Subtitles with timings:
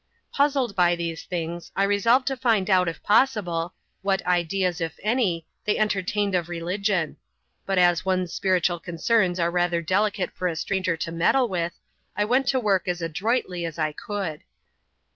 [0.33, 5.45] Puzzled by these things, I resolved to find out, if possible, what ideas, if any,
[5.65, 7.17] they entertained of religion;
[7.67, 11.73] but as one's spiritual concerns are rather delicate for a stranger to meddle with,
[12.17, 14.41] I went to work as adroitly as I could.